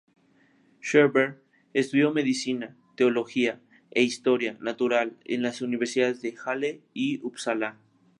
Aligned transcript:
Schreber 0.81 1.37
estudió 1.73 2.11
Medicina, 2.11 2.75
Teología 2.95 3.61
e 3.91 4.01
Historia 4.01 4.57
natural 4.59 5.15
en 5.25 5.43
las 5.43 5.61
Universidades 5.61 6.23
de 6.23 6.33
Halle 6.43 6.81
y 6.91 7.21
Upsala. 7.23 7.77